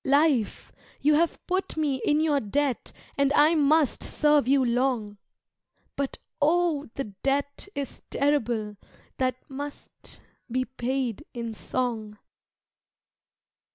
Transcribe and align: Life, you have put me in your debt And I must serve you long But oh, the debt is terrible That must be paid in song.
Life, 0.03 0.71
you 1.01 1.13
have 1.13 1.37
put 1.45 1.77
me 1.77 2.01
in 2.03 2.21
your 2.21 2.39
debt 2.39 2.91
And 3.19 3.31
I 3.33 3.53
must 3.53 4.01
serve 4.01 4.47
you 4.47 4.65
long 4.65 5.19
But 5.95 6.17
oh, 6.41 6.87
the 6.95 7.03
debt 7.21 7.67
is 7.75 8.01
terrible 8.09 8.77
That 9.19 9.35
must 9.47 10.19
be 10.51 10.65
paid 10.65 11.23
in 11.35 11.53
song. 11.53 12.17